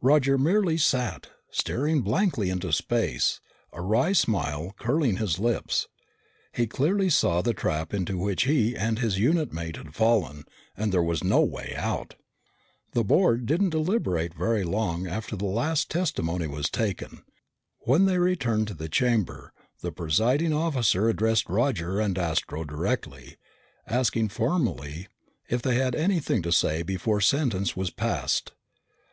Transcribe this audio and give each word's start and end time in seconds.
Roger 0.00 0.38
merely 0.38 0.78
sat, 0.78 1.30
staring 1.50 2.02
blankly 2.02 2.50
into 2.50 2.72
space, 2.72 3.40
a 3.72 3.80
wry 3.82 4.12
smile 4.12 4.72
curling 4.78 5.16
his 5.16 5.40
lips. 5.40 5.88
He 6.52 6.68
clearly 6.68 7.10
saw 7.10 7.42
the 7.42 7.52
trap 7.52 7.92
into 7.92 8.16
which 8.16 8.44
he 8.44 8.76
and 8.76 9.00
his 9.00 9.18
unit 9.18 9.52
mate 9.52 9.74
had 9.76 9.92
fallen, 9.92 10.44
and 10.76 10.92
there 10.92 11.02
was 11.02 11.24
no 11.24 11.40
way 11.40 11.74
out. 11.76 12.14
The 12.92 13.02
board 13.02 13.44
didn't 13.44 13.70
deliberate 13.70 14.34
very 14.34 14.62
long 14.62 15.08
after 15.08 15.34
the 15.34 15.46
last 15.46 15.90
testimony 15.90 16.46
was 16.46 16.70
taken. 16.70 17.24
When 17.80 18.04
they 18.06 18.18
returned 18.18 18.68
to 18.68 18.74
the 18.74 18.88
chamber, 18.88 19.52
the 19.80 19.90
presiding 19.90 20.52
officer 20.52 21.08
addressed 21.08 21.48
Roger 21.50 21.98
and 21.98 22.16
Astro 22.16 22.62
directly, 22.62 23.36
asking 23.88 24.28
formally 24.28 25.08
whether 25.48 25.70
they 25.70 25.74
had 25.76 25.96
anything 25.96 26.40
to 26.42 26.52
say 26.52 26.84
before 26.84 27.20
sentence 27.20 27.76
was 27.76 27.90
passed. 27.90 28.52